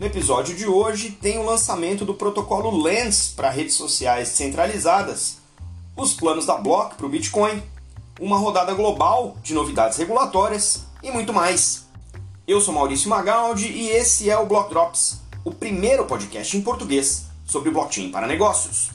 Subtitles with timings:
[0.00, 5.36] No episódio de hoje tem o lançamento do protocolo Lens para redes sociais centralizadas,
[5.94, 7.62] os planos da Block para o Bitcoin,
[8.18, 11.86] uma rodada global de novidades regulatórias e muito mais.
[12.46, 17.26] Eu sou Maurício Magaldi e esse é o Block Drops, o primeiro podcast em português
[17.44, 18.92] sobre blockchain para negócios.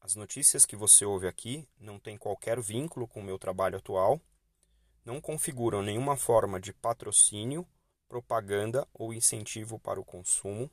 [0.00, 4.18] As notícias que você ouve aqui não têm qualquer vínculo com o meu trabalho atual,
[5.04, 7.66] não configuram nenhuma forma de patrocínio,
[8.08, 10.70] propaganda ou incentivo para o consumo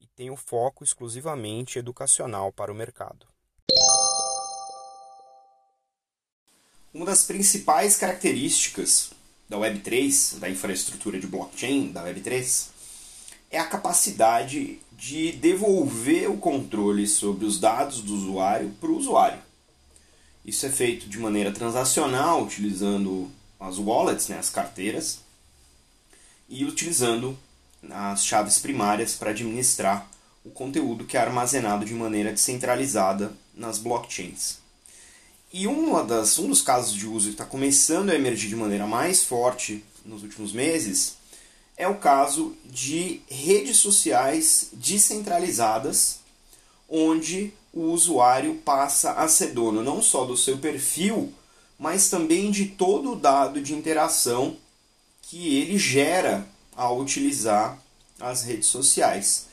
[0.00, 3.26] e têm o foco exclusivamente educacional para o mercado.
[6.92, 9.10] Uma das principais características
[9.48, 12.68] da Web3, da infraestrutura de blockchain da Web3,
[13.50, 19.40] é a capacidade de devolver o controle sobre os dados do usuário para o usuário.
[20.44, 25.20] Isso é feito de maneira transacional, utilizando as wallets, né, as carteiras,
[26.48, 27.36] e utilizando
[27.90, 30.08] as chaves primárias para administrar
[30.44, 34.58] o conteúdo que é armazenado de maneira descentralizada nas blockchains.
[35.52, 38.86] E uma das, um dos casos de uso que está começando a emergir de maneira
[38.86, 41.16] mais forte nos últimos meses
[41.76, 46.18] é o caso de redes sociais descentralizadas,
[46.88, 51.32] onde o usuário passa a ser dono não só do seu perfil,
[51.78, 54.56] mas também de todo o dado de interação
[55.22, 57.78] que ele gera ao utilizar
[58.18, 59.46] as redes sociais.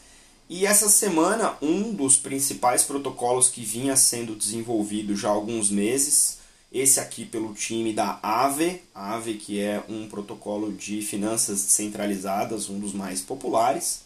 [0.49, 6.37] E essa semana, um dos principais protocolos que vinha sendo desenvolvido já há alguns meses
[6.75, 12.77] esse aqui pelo time da Aave, Aave que é um protocolo de finanças descentralizadas, um
[12.77, 14.01] dos mais populares.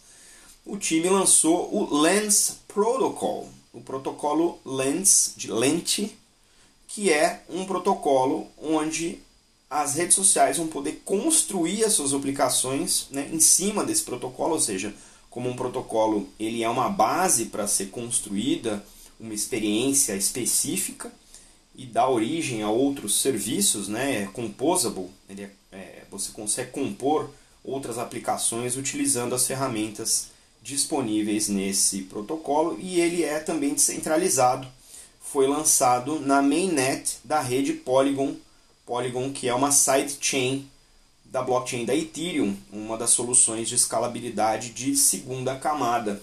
[0.64, 6.16] O time lançou o Lens Protocol, o protocolo Lens de lente,
[6.92, 9.20] que é um protocolo onde
[9.70, 14.60] as redes sociais vão poder construir as suas aplicações né, em cima desse protocolo, ou
[14.60, 14.92] seja,
[15.30, 18.84] como um protocolo ele é uma base para ser construída
[19.20, 21.12] uma experiência específica
[21.76, 24.22] e dá origem a outros serviços, né?
[24.22, 27.30] É composable, ele é, é, você consegue compor
[27.62, 30.28] outras aplicações utilizando as ferramentas
[30.60, 34.66] disponíveis nesse protocolo e ele é também descentralizado.
[35.32, 38.34] Foi lançado na mainnet da rede Polygon,
[38.84, 40.68] Polygon que é uma sidechain
[41.24, 46.20] da blockchain da Ethereum, uma das soluções de escalabilidade de segunda camada.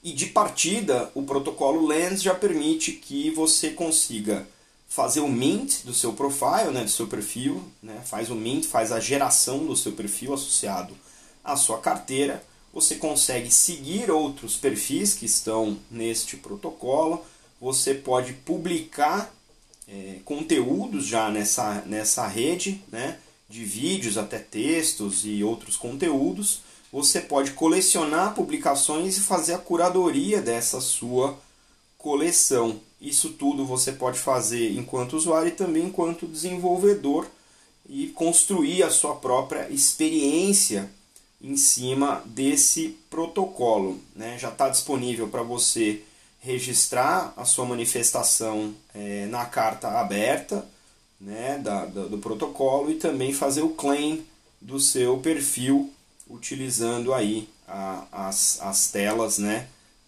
[0.00, 4.46] E de partida, o protocolo Lens já permite que você consiga
[4.88, 8.92] fazer o mint do seu profile, né, do seu perfil, né, faz o mint, faz
[8.92, 10.94] a geração do seu perfil associado
[11.42, 12.44] à sua carteira.
[12.72, 17.26] Você consegue seguir outros perfis que estão neste protocolo.
[17.60, 19.34] Você pode publicar
[19.86, 26.60] é, conteúdos já nessa, nessa rede, né, de vídeos até textos e outros conteúdos
[26.90, 31.38] você pode colecionar publicações e fazer a curadoria dessa sua
[31.98, 32.80] coleção.
[33.00, 37.26] Isso tudo você pode fazer enquanto usuário e também enquanto desenvolvedor
[37.88, 40.90] e construir a sua própria experiência
[41.40, 44.00] em cima desse protocolo.
[44.16, 44.38] Né?
[44.38, 46.02] Já está disponível para você
[46.40, 50.66] registrar a sua manifestação é, na carta aberta
[51.20, 54.24] né, da, do, do protocolo e também fazer o claim
[54.60, 55.92] do seu perfil
[56.28, 59.66] utilizando aí a, as, as telas, né?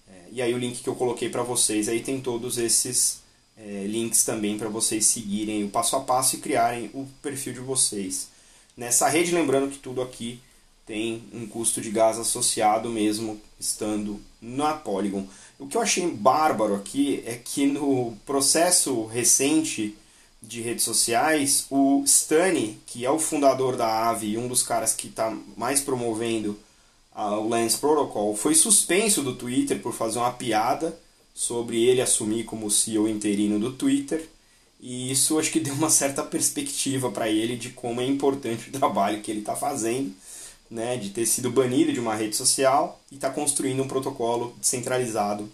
[0.09, 3.21] É, e aí o link que eu coloquei para vocês aí tem todos esses
[3.57, 7.61] é, links também para vocês seguirem o passo a passo e criarem o perfil de
[7.61, 8.29] vocês.
[8.77, 10.41] Nessa rede, lembrando que tudo aqui
[10.87, 15.27] tem um custo de gás associado mesmo estando na Polygon.
[15.61, 19.95] O que eu achei bárbaro aqui é que no processo recente
[20.43, 24.95] de redes sociais, o Stani, que é o fundador da Aave e um dos caras
[24.95, 26.59] que está mais promovendo
[27.15, 30.99] o Lens Protocol, foi suspenso do Twitter por fazer uma piada
[31.35, 34.31] sobre ele assumir como CEO interino do Twitter.
[34.81, 38.73] E isso acho que deu uma certa perspectiva para ele de como é importante o
[38.73, 40.11] trabalho que ele está fazendo,
[40.71, 45.51] né, de ter sido banido de uma rede social e está construindo um protocolo descentralizado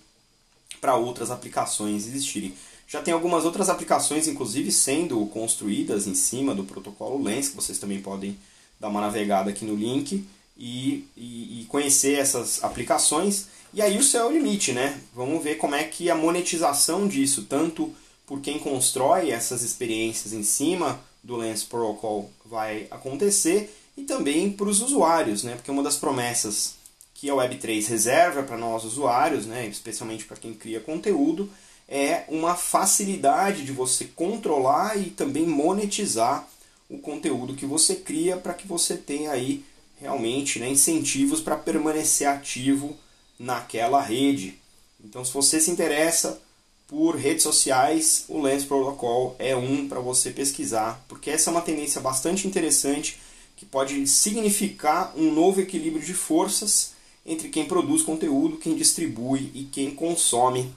[0.80, 2.54] para outras aplicações existirem.
[2.88, 7.78] Já tem algumas outras aplicações, inclusive, sendo construídas em cima do protocolo Lens, que vocês
[7.78, 8.38] também podem
[8.78, 10.24] dar uma navegada aqui no link
[10.56, 13.48] e, e, e conhecer essas aplicações.
[13.74, 15.00] E aí o céu é o limite, né?
[15.14, 17.92] Vamos ver como é que a monetização disso, tanto
[18.24, 24.68] por quem constrói essas experiências em cima do Lens Protocol vai acontecer e também para
[24.68, 25.56] os usuários, né?
[25.56, 26.74] Porque uma das promessas
[27.18, 29.66] que a Web3 reserva para nós usuários, né?
[29.66, 31.50] especialmente para quem cria conteúdo,
[31.88, 36.46] é uma facilidade de você controlar e também monetizar
[36.90, 39.64] o conteúdo que você cria para que você tenha aí
[39.98, 42.94] realmente né, incentivos para permanecer ativo
[43.38, 44.58] naquela rede.
[45.02, 46.40] Então, se você se interessa
[46.86, 51.62] por redes sociais, o Lens Protocol é um para você pesquisar, porque essa é uma
[51.62, 53.18] tendência bastante interessante
[53.56, 56.94] que pode significar um novo equilíbrio de forças
[57.26, 60.72] entre quem produz conteúdo, quem distribui e quem consome.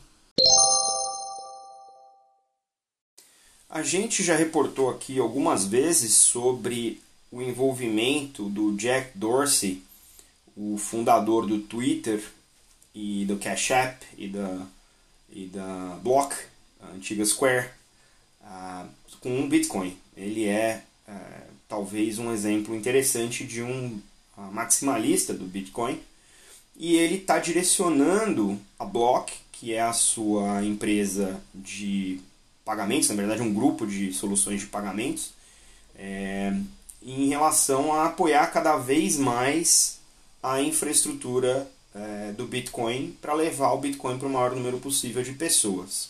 [3.70, 7.00] A gente já reportou aqui algumas vezes sobre
[7.32, 9.84] o envolvimento do Jack Dorsey,
[10.58, 12.24] o fundador do Twitter
[12.96, 14.66] e do Cash App e da,
[15.30, 16.36] e da Block,
[16.82, 17.70] a antiga Square,
[18.42, 18.90] uh,
[19.22, 19.96] com o Bitcoin.
[20.18, 24.02] Ele é uh, talvez um exemplo interessante de um
[24.36, 26.02] uh, maximalista do Bitcoin
[26.80, 32.22] e ele está direcionando a Block, que é a sua empresa de
[32.64, 35.34] pagamentos, na verdade um grupo de soluções de pagamentos,
[35.98, 36.54] é,
[37.04, 40.00] em relação a apoiar cada vez mais
[40.42, 45.34] a infraestrutura é, do Bitcoin para levar o Bitcoin para o maior número possível de
[45.34, 46.10] pessoas.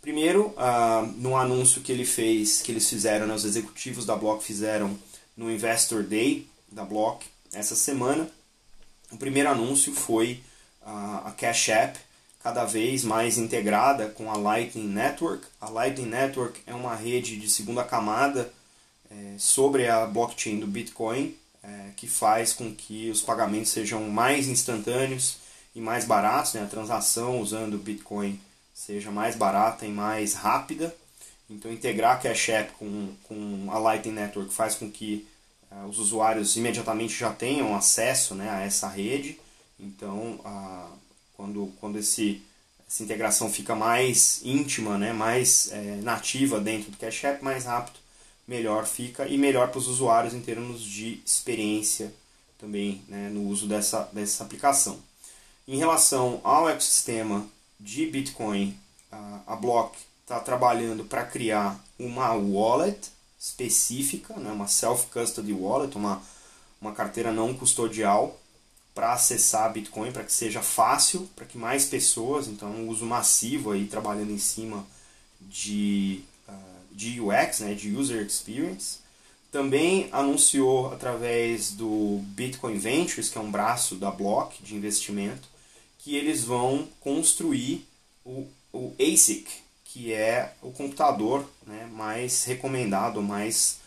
[0.00, 4.42] Primeiro, ah, no anúncio que ele fez, que eles fizeram, né, os executivos da Block
[4.42, 4.98] fizeram
[5.36, 8.30] no Investor Day da Block essa semana,
[9.10, 10.40] o primeiro anúncio foi
[10.82, 11.98] a Cash App,
[12.42, 15.46] cada vez mais integrada com a Lightning Network.
[15.60, 18.52] A Lightning Network é uma rede de segunda camada
[19.10, 24.48] é, sobre a blockchain do Bitcoin, é, que faz com que os pagamentos sejam mais
[24.48, 25.36] instantâneos
[25.74, 26.62] e mais baratos, né?
[26.62, 28.40] a transação usando o Bitcoin
[28.72, 30.94] seja mais barata e mais rápida.
[31.50, 35.26] Então, integrar a Cash App com, com a Lightning Network faz com que
[35.88, 39.38] os usuários imediatamente já tenham acesso né, a essa rede.
[39.78, 40.98] Então, uh,
[41.34, 42.42] quando, quando esse,
[42.88, 47.98] essa integração fica mais íntima, né, mais é, nativa dentro do Cash App, mais rápido,
[48.46, 52.12] melhor fica e melhor para os usuários em termos de experiência
[52.58, 54.98] também né, no uso dessa, dessa aplicação.
[55.66, 57.46] Em relação ao ecossistema
[57.78, 58.76] de Bitcoin,
[59.10, 66.22] a, a Block está trabalhando para criar uma wallet específica, né, uma self-custody wallet, uma,
[66.78, 68.38] uma carteira não custodial
[68.94, 73.70] para acessar Bitcoin, para que seja fácil, para que mais pessoas, então um uso massivo
[73.70, 74.84] aí trabalhando em cima
[75.40, 76.52] de, uh,
[76.94, 78.98] de UX, né, de User Experience.
[79.50, 85.48] Também anunciou através do Bitcoin Ventures, que é um braço da Block de investimento,
[85.98, 87.86] que eles vão construir
[88.24, 89.50] o, o ASIC,
[89.92, 93.78] que é o computador né, mais recomendado, mais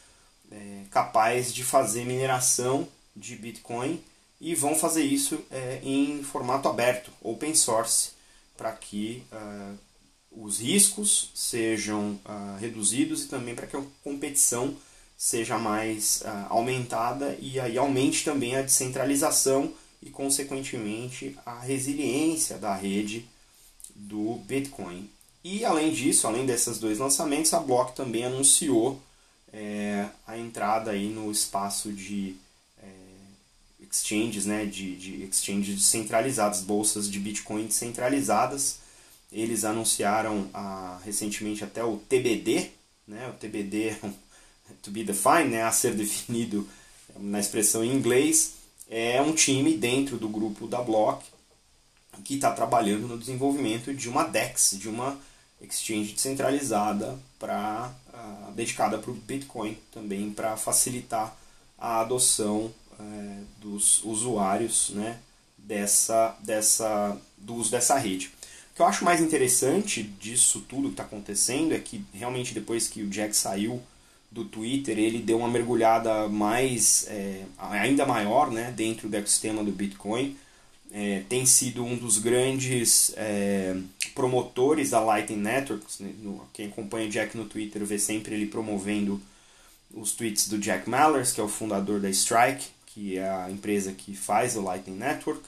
[0.52, 2.86] é, capaz de fazer mineração
[3.16, 4.04] de Bitcoin
[4.40, 8.12] e vão fazer isso é, em formato aberto, open source,
[8.58, 9.78] para que uh,
[10.32, 14.76] os riscos sejam uh, reduzidos e também para que a competição
[15.18, 22.76] seja mais uh, aumentada e aí aumente também a descentralização e, consequentemente, a resiliência da
[22.76, 23.26] rede
[23.96, 25.10] do Bitcoin.
[25.44, 29.01] E, além disso, além desses dois lançamentos, a Block também anunciou
[29.51, 32.38] é, a entrada aí no espaço de
[33.94, 38.80] exchanges, né, de, de exchanges descentralizados, bolsas de Bitcoin descentralizadas.
[39.31, 42.72] Eles anunciaram ah, recentemente até o TBD,
[43.08, 43.96] né, o TBD
[44.82, 46.68] to be defined, né, a ser definido
[47.20, 48.56] na expressão em inglês,
[48.89, 51.24] é um time dentro do grupo da Block
[52.24, 55.20] que está trabalhando no desenvolvimento de uma DEX, de uma
[55.63, 61.36] exchange descentralizada para uh, ah, dedicada para o Bitcoin também para facilitar
[61.77, 65.20] a adoção é, dos usuários né,
[65.58, 68.27] dessa, dessa, do uso dessa rede.
[68.72, 72.88] O que eu acho mais interessante disso tudo que está acontecendo é que realmente depois
[72.88, 73.82] que o Jack saiu
[74.32, 79.72] do Twitter, ele deu uma mergulhada mais é, ainda maior né, dentro do ecossistema do
[79.72, 80.36] Bitcoin.
[80.96, 83.76] É, tem sido um dos grandes é,
[84.14, 85.86] promotores da Lightning Network.
[86.00, 86.14] Né,
[86.54, 89.20] quem acompanha Jack no Twitter vê sempre ele promovendo
[89.92, 93.92] os tweets do Jack Mallers, que é o fundador da Strike, que é a empresa
[93.92, 95.42] que faz o Lightning Network.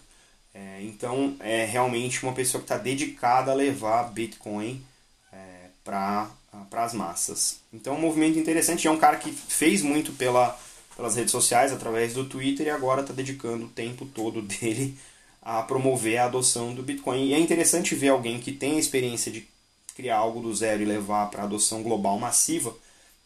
[0.52, 4.84] É, então, é realmente uma pessoa que está dedicada a levar Bitcoin
[5.32, 6.32] é, para
[6.72, 7.60] as massas.
[7.72, 8.88] Então, é um movimento interessante.
[8.88, 10.60] É um cara que fez muito pela,
[10.96, 14.98] pelas redes sociais, através do Twitter, e agora está dedicando o tempo todo dele
[15.46, 17.28] a promover a adoção do Bitcoin.
[17.28, 19.48] E é interessante ver alguém que tem a experiência de
[19.96, 22.75] criar algo do zero e levar para adoção global massiva,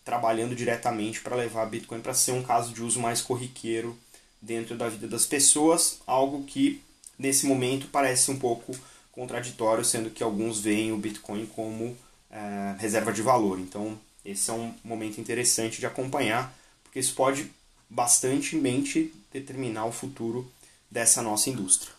[0.03, 3.97] trabalhando diretamente para levar Bitcoin para ser um caso de uso mais corriqueiro
[4.41, 6.81] dentro da vida das pessoas, algo que
[7.17, 8.75] nesse momento parece um pouco
[9.13, 11.97] contraditório, sendo que alguns veem o Bitcoin como
[12.29, 13.59] é, reserva de valor.
[13.59, 16.53] Então, esse é um momento interessante de acompanhar.
[16.83, 17.49] porque isso pode
[17.89, 20.51] bastantemente determinar o futuro
[20.91, 21.98] dessa nossa indústria.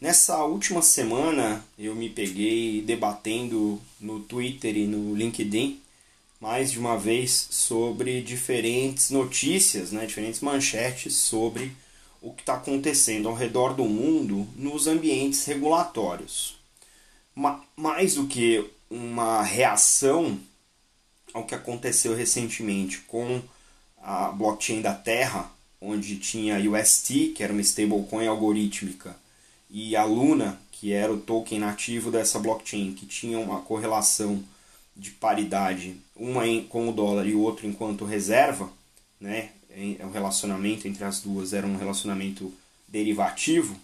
[0.00, 5.80] Nessa última semana eu me peguei debatendo no Twitter e no LinkedIn
[6.40, 11.76] mais de uma vez sobre diferentes notícias, né, diferentes manchetes sobre
[12.22, 16.56] o que está acontecendo ao redor do mundo nos ambientes regulatórios.
[17.34, 20.38] Ma mais do que uma reação
[21.34, 23.42] ao que aconteceu recentemente com
[24.00, 29.16] a blockchain da Terra, onde tinha UST, que era uma stablecoin algorítmica,
[29.70, 34.42] e a Luna, que era o token nativo dessa blockchain, que tinha uma correlação
[34.96, 38.70] de paridade, uma com o dólar e outro enquanto reserva,
[39.20, 39.50] né?
[40.00, 42.52] O relacionamento entre as duas era um relacionamento
[42.88, 43.78] derivativo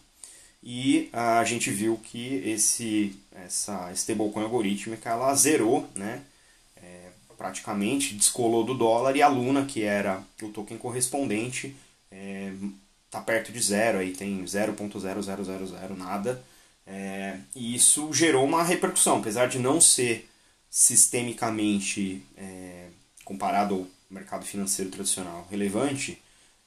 [0.67, 6.23] e a gente viu que esse essa stablecoin algorítmica ela zerou, né?
[6.77, 11.77] É, praticamente descolou do dólar e a Luna, que era o token correspondente,
[12.15, 12.53] é,
[13.11, 16.43] tá perto de zero, aí tem 0.0000 nada.
[16.87, 20.29] É, e isso gerou uma repercussão, apesar de não ser
[20.71, 22.89] sistemicamente é,
[23.25, 26.21] comparado ao mercado financeiro tradicional relevante,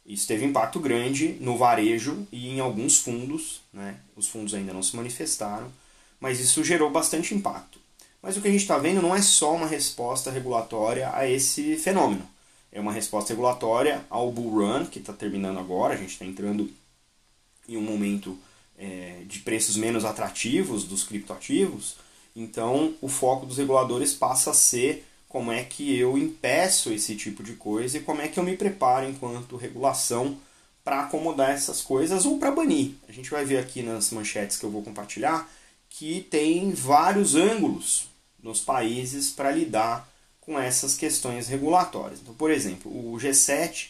[0.06, 3.62] isso teve impacto grande no varejo e em alguns fundos.
[3.74, 3.96] Né?
[4.16, 5.72] Os fundos ainda não se manifestaram,
[6.20, 7.80] mas isso gerou bastante impacto.
[8.22, 11.76] Mas o que a gente está vendo não é só uma resposta regulatória a esse
[11.76, 12.28] fenômeno.
[12.72, 15.94] É uma resposta regulatória ao bull run, que está terminando agora.
[15.94, 16.70] A gente está entrando
[17.68, 18.38] em um momento
[18.78, 21.96] é, de preços menos atrativos dos criptoativos
[22.38, 27.42] então, o foco dos reguladores passa a ser como é que eu impeço esse tipo
[27.42, 30.38] de coisa e como é que eu me preparo enquanto regulação
[30.84, 32.92] para acomodar essas coisas ou para banir.
[33.10, 35.50] A gente vai ver aqui nas manchetes que eu vou compartilhar
[35.90, 38.08] que tem vários ângulos
[38.42, 40.08] nos países para lidar
[40.48, 42.22] com essas questões regulatórias.
[42.22, 43.90] Então, por exemplo, o G7,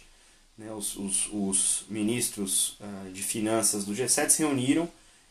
[0.58, 4.90] né, os, os, os, ministros uh, de finanças do G7 se reuniram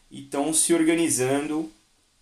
[0.08, 1.68] e estão se organizando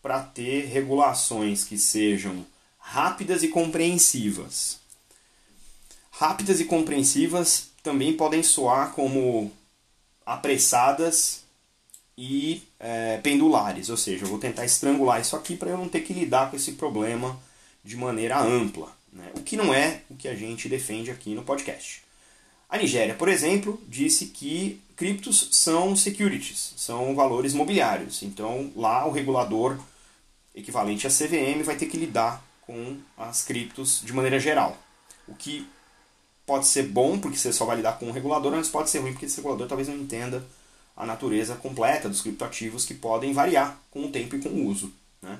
[0.00, 2.46] para ter regulações que sejam
[2.78, 4.78] rápidas e compreensivas.
[6.10, 9.52] Rápidas e compreensivas também podem soar como
[10.24, 11.42] apressadas
[12.16, 16.00] e é, pendulares, ou seja, eu vou tentar estrangular isso aqui para eu não ter
[16.00, 17.38] que lidar com esse problema
[17.84, 19.30] de maneira ampla, né?
[19.36, 22.02] o que não é o que a gente defende aqui no podcast.
[22.68, 29.12] A Nigéria, por exemplo, disse que criptos são securities, são valores mobiliários, então lá o
[29.12, 29.78] regulador
[30.54, 34.78] equivalente à CVM, vai ter que lidar com as criptos de maneira geral.
[35.26, 35.68] O que
[36.46, 39.12] pode ser bom, porque você só vai lidar com o regulador, mas pode ser ruim,
[39.12, 40.46] porque esse regulador talvez não entenda
[40.96, 44.92] a natureza completa dos criptoativos que podem variar com o tempo e com o uso.
[45.20, 45.38] Né?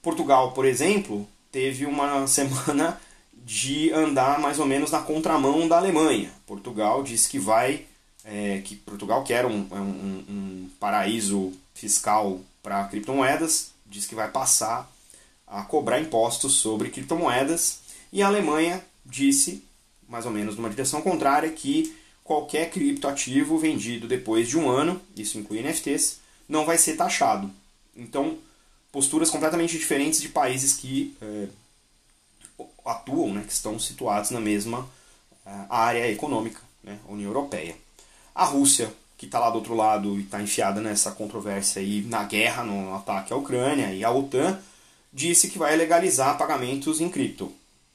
[0.00, 3.00] Portugal, por exemplo, teve uma semana
[3.32, 6.32] de andar mais ou menos na contramão da Alemanha.
[6.46, 7.86] Portugal disse que vai,
[8.24, 14.28] é, que Portugal que era um, um, um paraíso fiscal para criptomoedas, diz que vai
[14.28, 14.90] passar
[15.46, 17.78] a cobrar impostos sobre criptomoedas
[18.12, 19.62] e a Alemanha disse,
[20.08, 25.38] mais ou menos numa direção contrária, que qualquer criptoativo vendido depois de um ano, isso
[25.38, 27.50] inclui NFTs, não vai ser taxado.
[27.96, 28.36] Então,
[28.96, 31.48] posturas completamente diferentes de países que é,
[32.82, 34.88] atuam, né, que estão situados na mesma
[35.44, 37.76] é, área econômica, né, União Europeia.
[38.34, 42.24] A Rússia que está lá do outro lado e está enfiada nessa controvérsia aí na
[42.24, 44.58] guerra, no ataque à Ucrânia, e a OTAN
[45.12, 47.52] disse que vai legalizar pagamentos em cripto.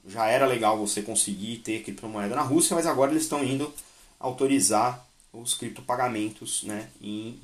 [0.08, 3.74] Já era legal você conseguir ter criptomoeda na Rússia, mas agora eles estão indo
[4.20, 5.04] autorizar
[5.34, 7.40] os criptopagamentos né, em,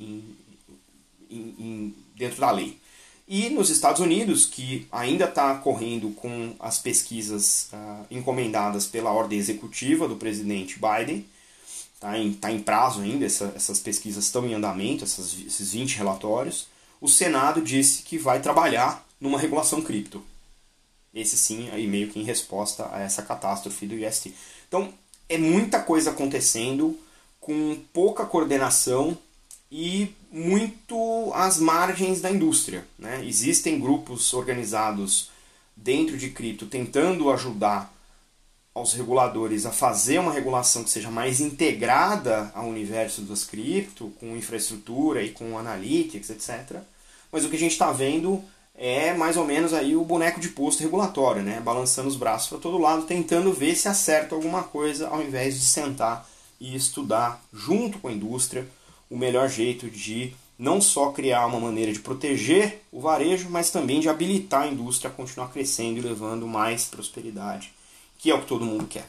[1.28, 2.80] em, em, dentro da lei.
[3.28, 9.38] E nos Estados Unidos, que ainda está correndo com as pesquisas uh, encomendadas pela ordem
[9.38, 11.26] executiva do presidente Biden,
[11.94, 15.98] está em, tá em prazo ainda, essa, essas pesquisas estão em andamento, essas, esses 20
[15.98, 16.68] relatórios,
[17.02, 20.24] o Senado disse que vai trabalhar numa regulação cripto.
[21.14, 24.34] Esse sim, aí meio que em resposta a essa catástrofe do IST.
[24.70, 24.94] Então,
[25.28, 26.98] é muita coisa acontecendo
[27.42, 29.18] com pouca coordenação
[29.72, 32.86] e muito às margens da indústria.
[32.98, 33.24] Né?
[33.26, 35.30] Existem grupos organizados
[35.76, 37.94] dentro de cripto tentando ajudar
[38.74, 44.38] aos reguladores a fazer uma regulação que seja mais integrada ao universo das cripto, com
[44.38, 46.78] infraestrutura e com analytics, etc.
[47.32, 48.44] Mas o que a gente está vendo
[48.76, 51.60] é mais ou menos aí o boneco de posto regulatório, né?
[51.60, 55.66] balançando os braços para todo lado, tentando ver se acerta alguma coisa, ao invés de
[55.66, 58.68] sentar e estudar junto com a indústria
[59.10, 64.00] o melhor jeito de não só criar uma maneira de proteger o varejo, mas também
[64.00, 67.72] de habilitar a indústria a continuar crescendo e levando mais prosperidade
[68.18, 69.08] que é o que todo mundo quer.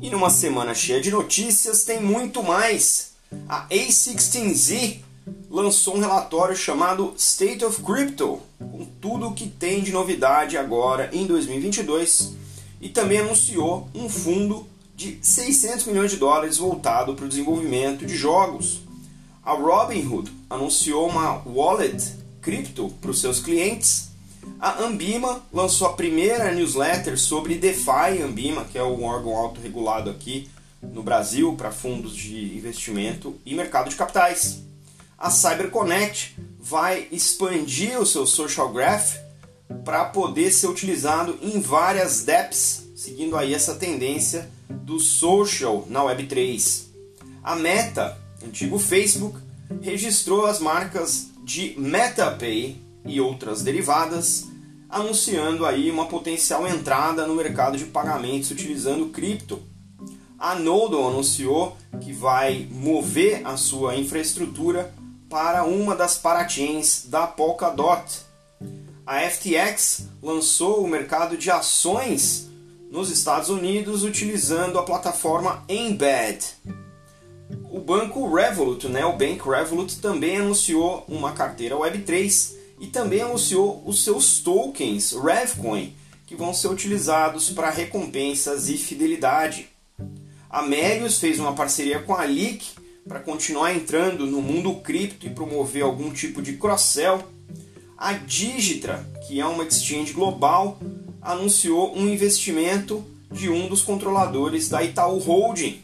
[0.00, 3.12] E numa semana cheia de notícias, tem muito mais.
[3.48, 5.00] A A16Z
[5.50, 11.10] lançou um relatório chamado State of Crypto, com tudo o que tem de novidade agora
[11.12, 12.34] em 2022,
[12.80, 18.16] e também anunciou um fundo de 600 milhões de dólares voltado para o desenvolvimento de
[18.16, 18.80] jogos.
[19.44, 24.10] A Robinhood anunciou uma wallet cripto para os seus clientes.
[24.60, 30.48] A Ambima lançou a primeira newsletter sobre DeFi Ambima, que é um órgão autorregulado aqui
[30.82, 34.66] no Brasil para fundos de investimento e mercado de capitais
[35.18, 39.16] a CyberConnect vai expandir o seu Social Graph
[39.84, 46.86] para poder ser utilizado em várias dApps, seguindo aí essa tendência do social na Web3.
[47.42, 49.38] A Meta, antigo Facebook,
[49.80, 54.46] registrou as marcas de MetaPay e outras derivadas,
[54.88, 59.62] anunciando aí uma potencial entrada no mercado de pagamentos utilizando cripto.
[60.38, 64.92] A Nodon anunciou que vai mover a sua infraestrutura
[65.28, 68.25] para uma das parachains da Polkadot.
[69.06, 72.48] A FTX lançou o mercado de ações
[72.90, 76.44] nos Estados Unidos utilizando a plataforma Embed.
[77.70, 83.80] O banco Revolut, né, o Bank Revolut, também anunciou uma carteira Web3 e também anunciou
[83.86, 85.94] os seus tokens Revcoin,
[86.26, 89.68] que vão ser utilizados para recompensas e fidelidade.
[90.50, 92.70] A Melius fez uma parceria com a Leak
[93.06, 97.35] para continuar entrando no mundo cripto e promover algum tipo de cross-sell,
[97.98, 100.78] a Digitra, que é uma exchange global,
[101.22, 105.80] anunciou um investimento de um dos controladores da Itaú Holding.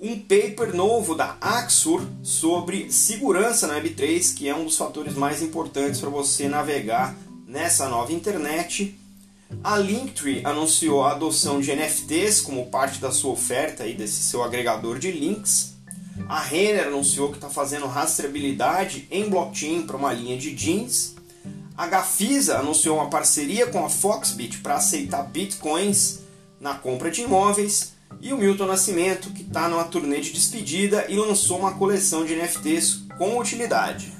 [0.00, 5.42] Um paper novo da Axur sobre segurança na Web3, que é um dos fatores mais
[5.42, 7.14] importantes para você navegar
[7.46, 8.98] nessa nova internet.
[9.62, 14.42] A Linktree anunciou a adoção de NFTs como parte da sua oferta e desse seu
[14.42, 15.74] agregador de links.
[16.28, 21.16] A Renner anunciou que está fazendo rastreabilidade em blockchain para uma linha de jeans.
[21.76, 26.20] A Gafisa anunciou uma parceria com a Foxbit para aceitar bitcoins
[26.60, 27.94] na compra de imóveis.
[28.20, 32.34] E o Milton Nascimento, que está numa turnê de despedida e lançou uma coleção de
[32.34, 34.19] NFTs com utilidade.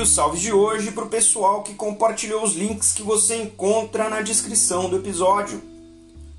[0.00, 4.08] E os salves de hoje para o pessoal que compartilhou os links que você encontra
[4.08, 5.60] na descrição do episódio.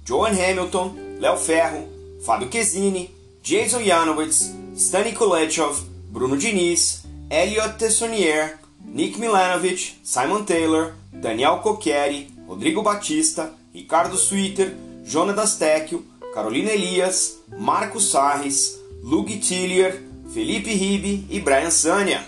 [0.03, 1.87] Joan Hamilton, Léo Ferro,
[2.25, 11.59] Fábio Chesini, Jason Janowitz, Stani Kulechov, Bruno Diniz, Elliot Tessonier, Nick Milanovic, Simon Taylor, Daniel
[11.59, 20.01] Cocchieri, Rodrigo Batista, Ricardo Switter, Jonas Tecchio, Carolina Elias, Marcos Sarres, Lug Tillier,
[20.33, 22.25] Felipe Ribe e Brian Sania.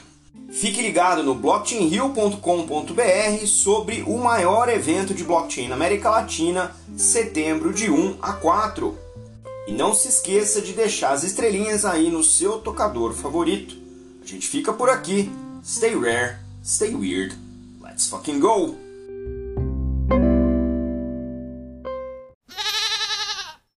[0.54, 7.90] Fique ligado no blockchainhill.com.br sobre o maior evento de blockchain na América Latina, setembro de
[7.90, 8.96] 1 a 4.
[9.68, 13.76] E não se esqueça de deixar as estrelinhas aí no seu tocador favorito.
[14.24, 15.32] A gente fica por aqui.
[15.66, 17.36] Stay rare, stay weird.
[17.82, 18.83] Let's fucking go!